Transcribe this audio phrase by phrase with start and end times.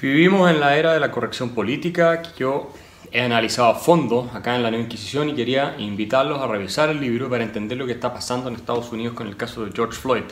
[0.00, 2.72] Vivimos en la era de la corrección política que yo
[3.10, 7.00] he analizado a fondo acá en la Nueva Inquisición y quería invitarlos a revisar el
[7.00, 9.98] libro para entender lo que está pasando en Estados Unidos con el caso de George
[9.98, 10.22] Floyd.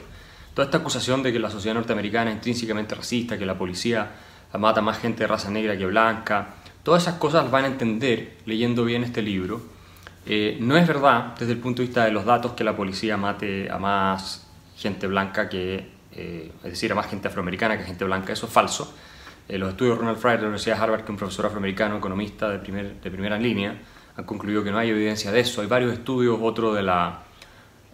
[0.55, 4.09] Toda esta acusación de que la sociedad norteamericana es intrínsecamente racista, que la policía
[4.57, 6.55] mata más gente de raza negra que blanca,
[6.85, 9.61] todas esas cosas van a entender leyendo bien este libro.
[10.27, 13.17] Eh, no es verdad desde el punto de vista de los datos que la policía
[13.17, 14.47] mate a más
[14.77, 18.53] gente blanca que, eh, es decir, a más gente afroamericana que gente blanca, eso es
[18.53, 18.95] falso
[19.49, 21.47] eh, los estudios de Ronald Fry de la Universidad de Harvard, que es un profesor
[21.47, 23.77] afroamericano, economista de, primer, de primera línea,
[24.17, 25.61] han concluido que no hay evidencia de eso.
[25.61, 27.23] Hay varios estudios, otro de la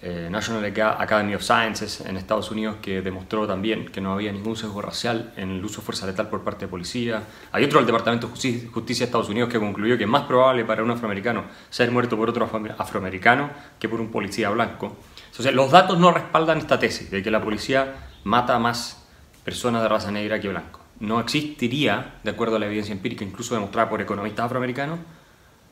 [0.04, 4.56] eh, National Academy of Sciences en Estados Unidos que demostró también que no había ningún
[4.56, 7.22] sesgo racial en el uso de fuerza letal por parte de policía.
[7.52, 10.64] Hay otro del Departamento de Justicia de Estados Unidos que concluyó que es más probable
[10.64, 14.96] para un afroamericano ser muerto por otro afroamericano que por un policía blanco.
[15.30, 17.94] Entonces, los datos no respaldan esta tesis de que la policía
[18.24, 19.06] mata más
[19.44, 23.54] personas de raza negra que blanco no existiría, de acuerdo a la evidencia empírica, incluso
[23.54, 25.00] demostrada por economistas afroamericanos,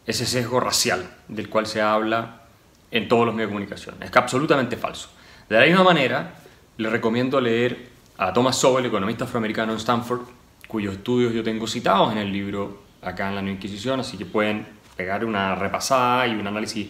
[0.05, 2.43] ese sesgo racial del cual se habla
[2.91, 3.95] en todos los medios de comunicación.
[4.01, 5.09] Es absolutamente falso.
[5.49, 6.35] De la misma manera,
[6.79, 10.23] le recomiendo leer a Thomas Sowell, economista afroamericano en Stanford,
[10.67, 14.27] cuyos estudios yo tengo citados en el libro acá en la Nueva Inquisición, así que
[14.27, 16.89] pueden pegar una repasada y un análisis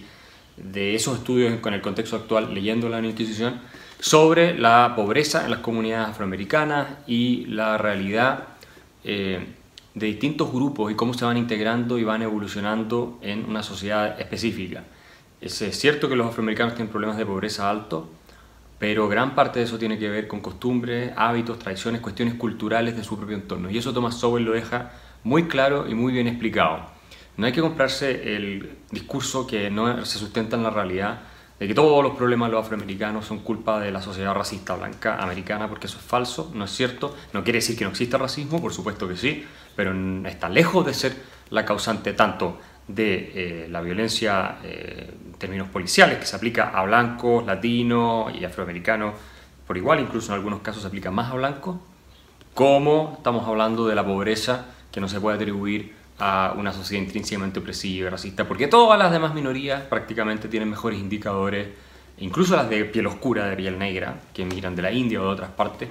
[0.62, 3.60] de esos estudios con el contexto actual leyendo la Inquisición
[3.98, 8.44] sobre la pobreza en las comunidades afroamericanas y la realidad
[9.04, 9.46] eh,
[9.94, 14.84] de distintos grupos y cómo se van integrando y van evolucionando en una sociedad específica.
[15.40, 18.08] Es cierto que los afroamericanos tienen problemas de pobreza alto,
[18.78, 23.04] pero gran parte de eso tiene que ver con costumbres, hábitos, tradiciones, cuestiones culturales de
[23.04, 23.70] su propio entorno.
[23.70, 24.92] Y eso Thomas Sowell lo deja
[25.24, 26.99] muy claro y muy bien explicado.
[27.36, 31.20] No hay que comprarse el discurso que no se sustenta en la realidad
[31.58, 35.68] de que todos los problemas los afroamericanos son culpa de la sociedad racista blanca americana,
[35.68, 37.14] porque eso es falso, no es cierto.
[37.34, 39.44] No quiere decir que no exista racismo, por supuesto que sí,
[39.76, 39.92] pero
[40.26, 41.14] está lejos de ser
[41.50, 42.58] la causante tanto
[42.88, 48.44] de eh, la violencia eh, en términos policiales, que se aplica a blancos, latinos y
[48.44, 49.14] afroamericanos
[49.70, 51.76] por igual, incluso en algunos casos se aplica más a blancos,
[52.54, 57.58] como estamos hablando de la pobreza que no se puede atribuir a una sociedad intrínsecamente
[57.58, 61.68] opresiva y racista, porque todas las demás minorías prácticamente tienen mejores indicadores,
[62.18, 65.30] incluso las de piel oscura, de piel negra, que emigran de la India o de
[65.30, 65.88] otras partes,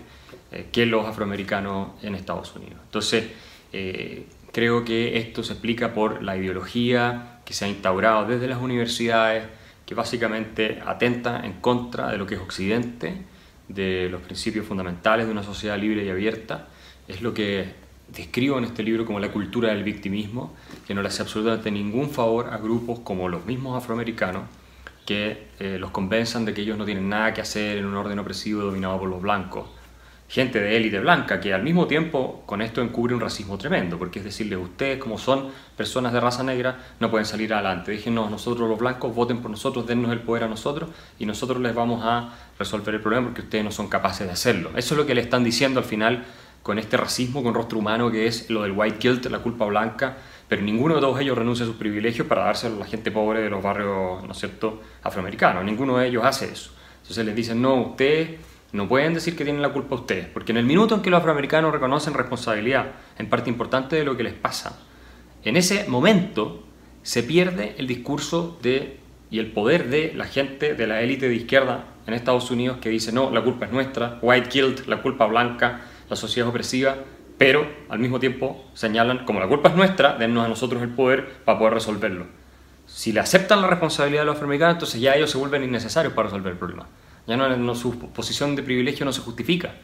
[0.51, 2.79] eh, que los afroamericanos en Estados Unidos.
[2.85, 3.25] Entonces,
[3.73, 8.61] eh, creo que esto se explica por la ideología que se ha instaurado desde las
[8.61, 9.46] universidades,
[9.85, 13.23] que básicamente atenta en contra de lo que es Occidente,
[13.67, 16.67] de los principios fundamentales de una sociedad libre y abierta,
[17.07, 17.73] es lo que
[18.14, 20.53] describo en este libro como la cultura del victimismo,
[20.88, 24.44] que no le hace absolutamente ningún favor a grupos como los mismos afroamericanos,
[25.06, 28.20] que eh, los convenzan de que ellos no tienen nada que hacer en un orden
[28.20, 29.68] opresivo dominado por los blancos.
[30.30, 34.20] Gente de élite blanca que al mismo tiempo con esto encubre un racismo tremendo, porque
[34.20, 38.70] es decirle, ustedes como son personas de raza negra no pueden salir adelante, déjenos nosotros
[38.70, 42.36] los blancos, voten por nosotros, dennos el poder a nosotros y nosotros les vamos a
[42.59, 44.70] resolver el problema porque ustedes no son capaces de hacerlo.
[44.76, 46.24] Eso es lo que le están diciendo al final
[46.69, 50.18] con este racismo con rostro humano que es lo del white guilt, la culpa blanca,
[50.47, 53.41] pero ninguno de todos ellos renuncia a sus privilegios para dárselo a la gente pobre
[53.41, 55.66] de los barrios, ¿no es cierto?, afroamericanos.
[55.66, 56.69] Ninguno de ellos hace eso.
[57.02, 58.40] Entonces les dicen, no, ustedes
[58.72, 61.18] no pueden decir que tienen la culpa ustedes, porque en el minuto en que los
[61.18, 64.78] afroamericanos reconocen responsabilidad en parte importante de lo que les pasa,
[65.44, 66.66] en ese momento
[67.02, 69.00] se pierde el discurso de
[69.31, 72.90] y el poder de la gente de la élite de izquierda en Estados Unidos que
[72.90, 76.97] dice, no, la culpa es nuestra, white guilt, la culpa blanca, la sociedad opresiva,
[77.38, 81.44] pero al mismo tiempo señalan, como la culpa es nuestra, dennos a nosotros el poder
[81.46, 82.25] para poder resolverlo.
[82.86, 86.28] Si le aceptan la responsabilidad de los afroamericanos, entonces ya ellos se vuelven innecesarios para
[86.28, 86.88] resolver el problema.
[87.28, 89.75] Ya no, su posición de privilegio no se justifica.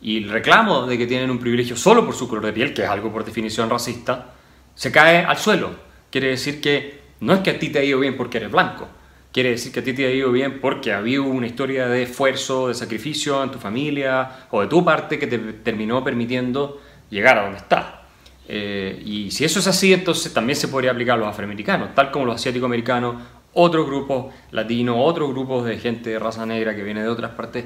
[0.00, 2.82] Y el reclamo de que tienen un privilegio solo por su color de piel, que
[2.82, 4.34] es algo por definición racista,
[4.74, 5.70] se cae al suelo.
[6.10, 8.88] Quiere decir que no es que a ti te ha ido bien porque eres blanco,
[9.32, 12.68] quiere decir que a ti te ha ido bien porque había una historia de esfuerzo,
[12.68, 17.44] de sacrificio en tu familia o de tu parte que te terminó permitiendo llegar a
[17.44, 17.86] donde estás.
[18.46, 22.10] Eh, y si eso es así, entonces también se podría aplicar a los afroamericanos, tal
[22.10, 23.16] como los asiático-americanos,
[23.54, 27.64] otros grupos latinos, otros grupos de gente de raza negra que viene de otras partes,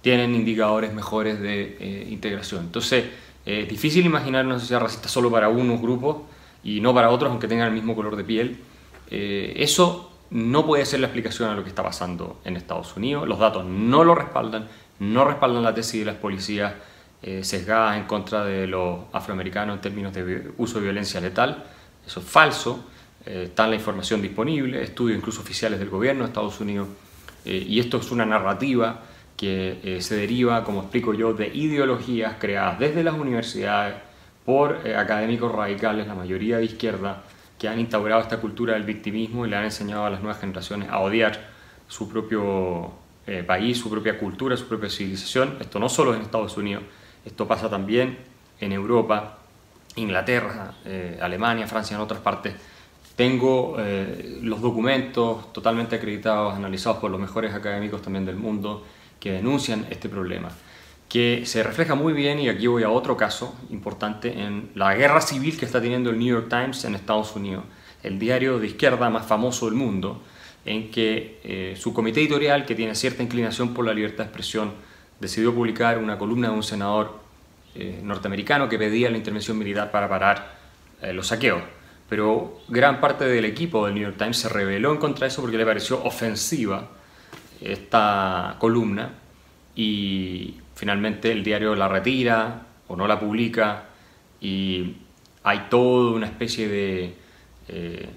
[0.00, 2.64] tienen indicadores mejores de eh, integración.
[2.64, 3.04] Entonces,
[3.44, 6.22] eh, es difícil imaginar una sociedad racista solo para unos grupos
[6.62, 8.58] y no para otros, aunque tengan el mismo color de piel.
[9.10, 13.28] eso no puede ser la explicación a lo que está pasando en Estados Unidos.
[13.28, 14.66] Los datos no lo respaldan,
[14.98, 16.74] no respaldan la tesis de las policías
[17.22, 21.64] eh, sesgadas en contra de los afroamericanos en términos de uso de violencia letal.
[22.04, 22.84] Eso es falso.
[23.24, 26.88] Eh, está la información disponible, estudios incluso oficiales del gobierno de Estados Unidos.
[27.44, 29.02] Eh, y esto es una narrativa
[29.36, 33.96] que se deriva, como explico yo, de ideologías creadas desde las universidades
[34.44, 37.24] por académicos radicales, la mayoría de izquierda,
[37.64, 40.90] que han instaurado esta cultura del victimismo y le han enseñado a las nuevas generaciones
[40.90, 41.48] a odiar
[41.88, 42.92] su propio
[43.26, 45.56] eh, país, su propia cultura, su propia civilización.
[45.58, 46.82] Esto no solo en Estados Unidos,
[47.24, 48.18] esto pasa también
[48.60, 49.38] en Europa,
[49.96, 52.54] Inglaterra, eh, Alemania, Francia, en otras partes.
[53.16, 53.78] Tengo
[54.42, 58.84] los documentos totalmente acreditados, analizados por los mejores académicos también del mundo,
[59.18, 60.50] que denuncian este problema
[61.08, 65.20] que se refleja muy bien, y aquí voy a otro caso importante, en la guerra
[65.20, 67.64] civil que está teniendo el New York Times en Estados Unidos,
[68.02, 70.20] el diario de izquierda más famoso del mundo,
[70.64, 74.72] en que eh, su comité editorial, que tiene cierta inclinación por la libertad de expresión,
[75.20, 77.18] decidió publicar una columna de un senador
[77.74, 80.56] eh, norteamericano que pedía la intervención militar para parar
[81.02, 81.62] eh, los saqueos.
[82.08, 85.40] Pero gran parte del equipo del New York Times se rebeló en contra de eso
[85.40, 86.88] porque le pareció ofensiva
[87.60, 89.14] esta columna
[89.74, 93.84] y finalmente el diario la retira o no la publica
[94.40, 94.96] y
[95.42, 97.14] hay toda una especie de
[97.68, 98.08] eh,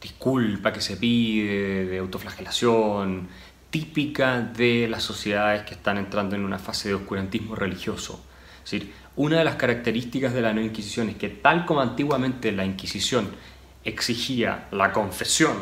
[0.00, 3.28] disculpa que se pide, de autoflagelación,
[3.70, 8.24] típica de las sociedades que están entrando en una fase de oscurantismo religioso.
[8.64, 12.52] Es decir, una de las características de la no Inquisición es que tal como antiguamente
[12.52, 13.30] la Inquisición
[13.84, 15.56] exigía la confesión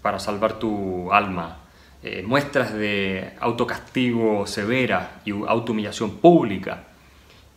[0.00, 1.63] para salvar tu alma
[2.06, 6.84] eh, muestras de autocastigo severa y autohumillación pública,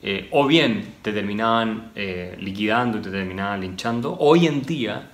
[0.01, 5.09] eh, o bien te terminaban eh, liquidando y te terminaban linchando, hoy en día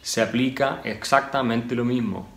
[0.00, 2.30] se aplica exactamente lo mismo.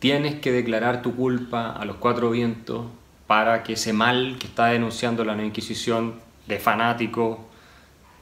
[0.00, 2.86] Tienes que declarar tu culpa a los cuatro vientos
[3.28, 6.14] para que ese mal que está denunciando la Inquisición
[6.48, 7.38] de fanáticos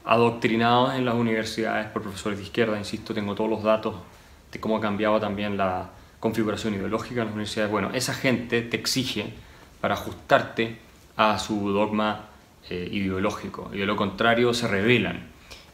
[0.05, 3.95] adoctrinados en las universidades por profesores de izquierda, insisto, tengo todos los datos
[4.51, 5.89] de cómo ha cambiado también la,
[6.23, 9.33] configuración ideológica en las universidades, bueno, esa gente te exige
[9.81, 10.77] para ajustarte
[11.17, 12.29] a su dogma
[12.69, 15.27] eh, ideológico y de lo contrario se rebelan.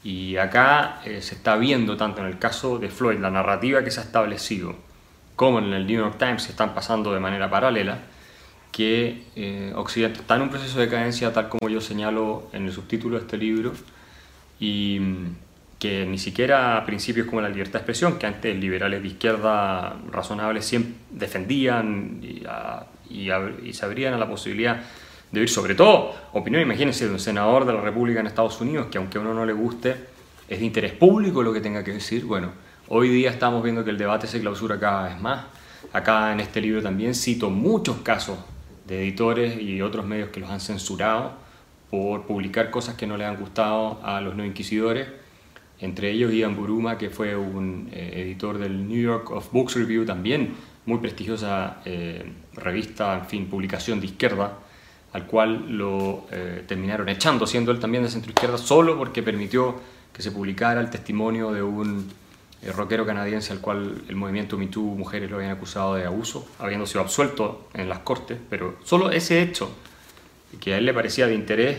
[0.03, 3.91] Y acá eh, se está viendo tanto en el caso de Floyd, la narrativa que
[3.91, 4.73] se ha establecido,
[5.35, 7.99] como en el New York Times, se están pasando de manera paralela,
[8.71, 12.71] que eh, Occidente está en un proceso de decadencia, tal como yo señalo en el
[12.71, 13.73] subtítulo de este libro,
[14.59, 14.99] y
[15.79, 20.65] que ni siquiera principios como la libertad de expresión, que antes liberales de izquierda razonables
[20.65, 22.43] siempre defendían y,
[23.09, 24.81] y, se abrían a la posibilidad
[25.31, 28.87] de oír, sobre todo, opinión, imagínense, de un senador de la República en Estados Unidos,
[28.91, 29.95] que aunque a uno no le guste,
[30.49, 32.25] es de interés público lo que tenga que decir.
[32.25, 32.51] Bueno,
[32.89, 35.45] hoy día estamos viendo que el debate se clausura cada vez más.
[35.93, 38.37] Acá en este libro también cito muchos casos
[38.85, 41.33] de editores y otros medios que los han censurado
[41.89, 45.07] por publicar cosas que no le han gustado a los no inquisidores
[45.81, 50.05] entre ellos Ian Buruma, que fue un eh, editor del New York of Books Review,
[50.05, 50.53] también
[50.85, 54.57] muy prestigiosa eh, revista, en fin, publicación de izquierda,
[55.13, 59.75] al cual lo eh, terminaron echando, siendo él también de centro izquierda, solo porque permitió
[60.11, 62.09] que se publicara el testimonio de un
[62.75, 67.01] rockero canadiense al cual el movimiento MeToo mujeres lo habían acusado de abuso, habiendo sido
[67.01, 69.71] absuelto en las cortes, pero solo ese hecho,
[70.59, 71.77] que a él le parecía de interés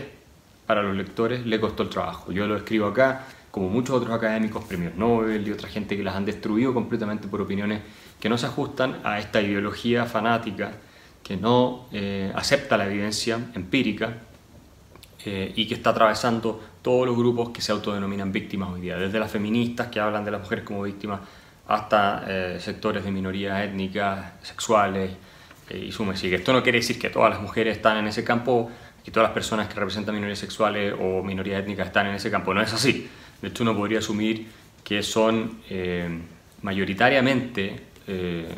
[0.65, 2.31] para los lectores, le costó el trabajo.
[2.31, 6.15] Yo lo escribo acá, como muchos otros académicos, premios Nobel y otra gente que las
[6.15, 7.81] han destruido completamente por opiniones
[8.19, 10.71] que no se ajustan a esta ideología fanática
[11.21, 14.17] que no eh, acepta la evidencia empírica
[15.25, 19.19] eh, y que está atravesando todos los grupos que se autodenominan víctimas hoy día, desde
[19.19, 21.19] las feministas que hablan de las mujeres como víctimas
[21.67, 25.11] hasta eh, sectores de minorías étnicas, sexuales
[25.69, 26.35] y sume sigue.
[26.35, 28.69] Esto no quiere decir que todas las mujeres están en ese campo
[29.05, 32.53] y todas las personas que representan minorías sexuales o minorías étnicas están en ese campo,
[32.53, 33.09] no es así.
[33.41, 34.47] De hecho, uno podría asumir
[34.83, 36.09] que son eh,
[36.61, 38.55] mayoritariamente eh,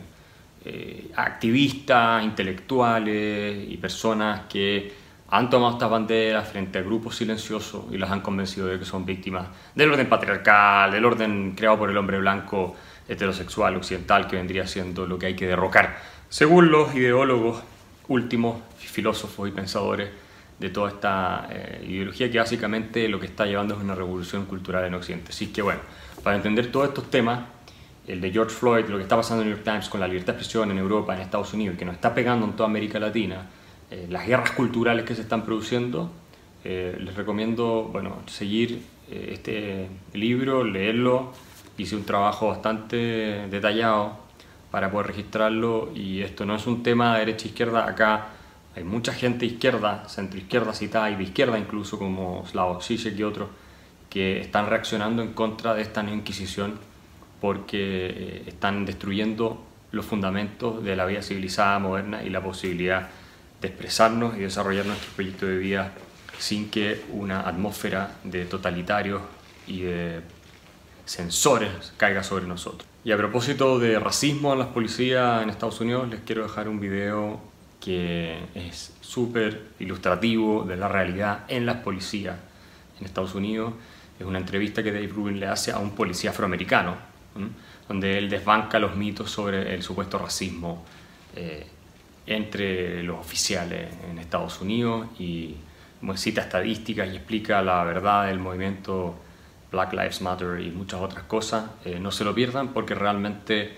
[0.65, 7.97] eh, activistas, intelectuales y personas que han tomado estas banderas frente a grupos silenciosos y
[7.97, 11.97] las han convencido de que son víctimas del orden patriarcal, del orden creado por el
[11.97, 12.75] hombre blanco
[13.07, 15.97] heterosexual occidental que vendría siendo lo que hay que derrocar,
[16.29, 17.63] según los ideólogos
[18.07, 20.09] últimos, filósofos y pensadores
[20.63, 24.85] de toda esta eh, ideología que básicamente lo que está llevando es una revolución cultural
[24.85, 25.31] en Occidente.
[25.31, 25.81] Así que bueno,
[26.23, 27.41] para entender todos estos temas,
[28.07, 30.27] el de George Floyd, lo que está pasando en New York Times con la libertad
[30.27, 33.45] de expresión en Europa, en Estados Unidos, que nos está pegando en toda América Latina,
[33.91, 36.09] eh, las guerras culturales que se están produciendo,
[36.63, 41.33] eh, les recomiendo bueno, seguir este libro, leerlo.
[41.77, 42.95] Hice un trabajo bastante
[43.51, 44.17] detallado
[44.71, 48.29] para poder registrarlo y esto no es un tema de derecha-izquierda, acá
[48.75, 53.49] hay mucha gente izquierda, centro-izquierda citada y de izquierda incluso, como Slavoj Žižek y otros,
[54.09, 56.79] que están reaccionando en contra de esta inquisición
[57.41, 63.09] porque eh, están destruyendo los fundamentos de la vida civilizada moderna y la posibilidad
[63.61, 65.93] de expresarnos y desarrollar nuestro proyecto de vida
[66.37, 69.21] sin que una atmósfera de totalitarios
[69.67, 70.21] y de
[71.05, 72.87] censores caiga sobre nosotros.
[73.03, 76.79] Y a propósito de racismo en las policías en Estados Unidos, les quiero dejar un
[76.79, 77.52] video
[77.83, 82.37] que es súper ilustrativo de la realidad en las policías
[82.97, 83.73] en Estados Unidos.
[84.17, 86.95] Es una entrevista que Dave Rubin le hace a un policía afroamericano,
[87.89, 90.85] donde él desbanca los mitos sobre el supuesto racismo
[91.35, 91.67] eh,
[92.25, 95.57] entre los oficiales en Estados Unidos y
[96.15, 99.15] cita estadísticas y explica la verdad del movimiento
[99.71, 101.65] Black Lives Matter y muchas otras cosas.
[101.83, 103.75] Eh, no se lo pierdan porque realmente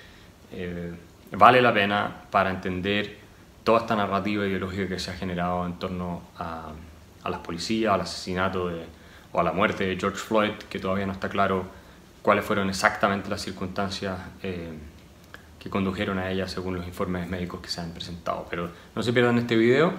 [0.51, 0.93] eh,
[1.31, 3.24] vale la pena para entender
[3.65, 6.71] toda esta narrativa ideológica que se ha generado en torno a,
[7.25, 8.85] las policías, al asesinato de,
[9.33, 11.65] o a la muerte de George Floyd, que todavía no está claro
[12.21, 14.71] cuáles fueron exactamente las circunstancias eh,
[15.59, 18.45] que condujeron a ella según los informes médicos que se han presentado.
[18.51, 19.93] Pero no se pierdan este video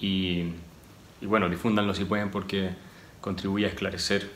[0.00, 0.52] y,
[1.22, 2.70] bueno, difúndanlo si pueden porque
[3.20, 4.28] contribuye a esclarecer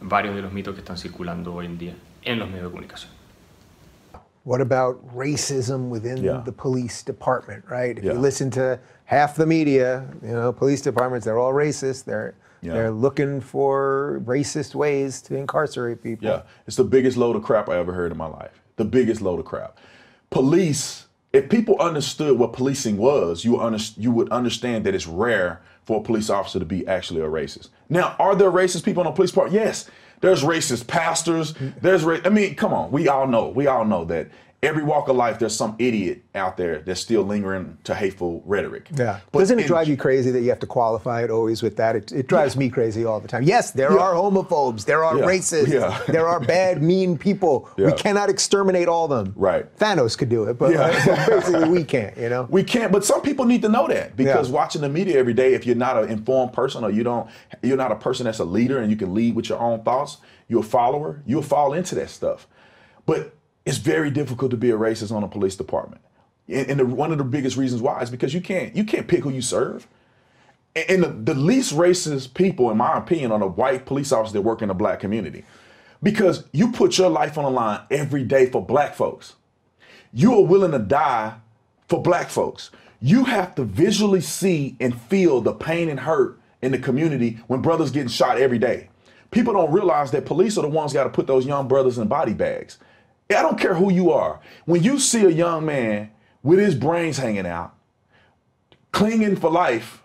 [0.00, 3.19] varios de los mitos que están circulando hoy en día en los medios de comunicación.
[4.44, 6.42] What about racism within yeah.
[6.44, 7.98] the police department, right?
[7.98, 8.12] If yeah.
[8.12, 12.04] you listen to half the media, you know, police departments, they're all racist.
[12.04, 12.72] They're yeah.
[12.72, 16.28] they're looking for racist ways to incarcerate people.
[16.28, 18.62] Yeah, it's the biggest load of crap I ever heard in my life.
[18.76, 19.78] The biggest load of crap.
[20.30, 25.60] Police, if people understood what policing was, you, under, you would understand that it's rare
[25.84, 27.68] for a police officer to be actually a racist.
[27.88, 29.50] Now, are there racist people on the police part?
[29.52, 29.90] Yes.
[30.20, 31.54] There's racist pastors.
[31.80, 32.90] There's, ra- I mean, come on.
[32.90, 33.48] We all know.
[33.48, 34.28] We all know that
[34.62, 38.88] every walk of life, there's some idiot out there that's still lingering to hateful rhetoric.
[38.94, 39.20] Yeah.
[39.32, 41.76] But Doesn't it in, drive you crazy that you have to qualify it always with
[41.76, 41.96] that?
[41.96, 42.60] It, it drives yeah.
[42.60, 43.42] me crazy all the time.
[43.42, 43.98] Yes, there yeah.
[43.98, 45.24] are homophobes, there are yeah.
[45.24, 47.70] racists, there are bad, mean people.
[47.76, 49.32] We cannot exterminate all of them.
[49.34, 49.74] Right.
[49.78, 50.74] Thanos could do it, but,
[51.06, 52.46] but basically we can't, you know?
[52.50, 55.54] We can't, but some people need to know that because watching the media every day,
[55.54, 57.30] if you're not an informed person or you don't,
[57.62, 60.18] you're not a person that's a leader and you can lead with your own thoughts,
[60.48, 62.46] you're a follower, you'll fall into that stuff.
[63.06, 66.02] But it's very difficult to be a racist on a police department.
[66.48, 69.08] And, and the, one of the biggest reasons why is because you can't you can't
[69.08, 69.86] pick who you serve.
[70.74, 74.32] And, and the, the least racist people, in my opinion, are the white police officers
[74.32, 75.44] that work in the black community.
[76.02, 79.34] Because you put your life on the line every day for black folks.
[80.12, 81.34] You are willing to die
[81.88, 82.70] for black folks.
[83.00, 87.62] You have to visually see and feel the pain and hurt in the community when
[87.62, 88.88] brothers getting shot every day.
[89.30, 92.08] People don't realize that police are the ones got to put those young brothers in
[92.08, 92.78] body bags.
[93.30, 94.40] I don't care who you are.
[94.64, 96.10] When you see a young man
[96.42, 97.74] with his brains hanging out,
[98.92, 100.02] clinging for life,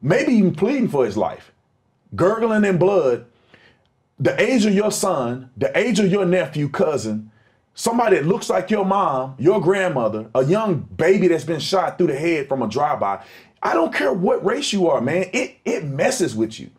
[0.00, 1.52] maybe even pleading for his life,
[2.14, 3.26] gurgling in blood,
[4.18, 7.30] the age of your son, the age of your nephew, cousin,
[7.74, 12.08] somebody that looks like your mom, your grandmother, a young baby that's been shot through
[12.08, 13.24] the head from a drive-by.
[13.62, 15.28] I don't care what race you are, man.
[15.32, 16.70] It it messes with you.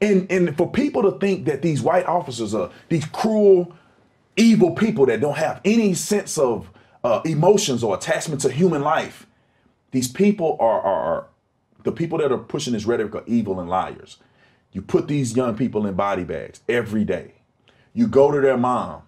[0.00, 3.74] And and for people to think that these white officers are these cruel,
[4.40, 6.70] evil people that don't have any sense of
[7.04, 9.26] uh, emotions or attachment to human life.
[9.90, 11.26] These people are, are, are,
[11.84, 14.18] the people that are pushing this rhetoric are evil and liars.
[14.72, 17.34] You put these young people in body bags every day.
[17.92, 19.02] You go to their mom,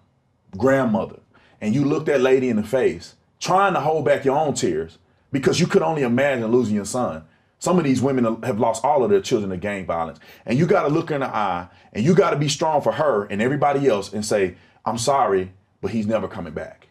[0.57, 1.19] grandmother,
[1.61, 4.97] and you look that lady in the face, trying to hold back your own tears
[5.31, 7.23] because you could only imagine losing your son.
[7.59, 10.19] Some of these women have lost all of their children to gang violence.
[10.45, 12.91] And you got to look in the eye and you got to be strong for
[12.91, 16.87] her and everybody else and say, I'm sorry, but he's never coming back.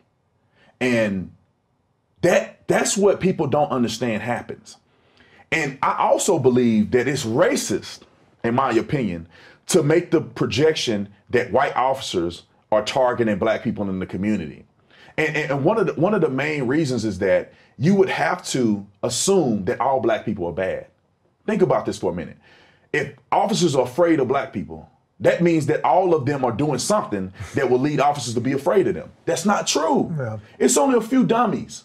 [0.81, 1.33] And
[2.23, 4.77] that that's what people don't understand happens.
[5.51, 8.01] And I also believe that it's racist,
[8.43, 9.29] in my opinion,
[9.67, 14.65] to make the projection that white officers are targeting black people in the community.
[15.19, 18.45] And, and one of the one of the main reasons is that you would have
[18.49, 20.87] to assume that all black people are bad.
[21.47, 22.39] Think about this for a minute.
[22.93, 24.89] If officers are afraid of black people,
[25.23, 28.53] that means that all of them are doing something that will lead officers to be
[28.53, 29.11] afraid of them.
[29.25, 30.15] That's not true.
[30.19, 30.39] Yeah.
[30.59, 31.85] It's only a few dummies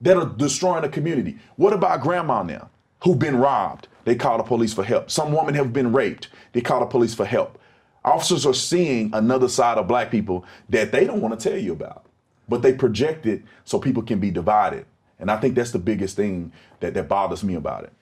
[0.00, 1.38] that are destroying the community.
[1.56, 2.68] What about grandma now,
[3.02, 3.88] who've been robbed?
[4.04, 5.10] They call the police for help.
[5.10, 6.28] Some women have been raped.
[6.52, 7.58] They call the police for help.
[8.04, 11.72] Officers are seeing another side of black people that they don't want to tell you
[11.72, 12.06] about,
[12.48, 14.86] but they project it so people can be divided.
[15.18, 17.92] And I think that's the biggest thing that, that bothers me about it.